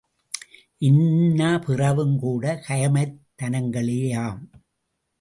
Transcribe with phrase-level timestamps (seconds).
[0.81, 4.41] இன்ன பிறவும் கூட கயமைத் தனங்களேயாம்!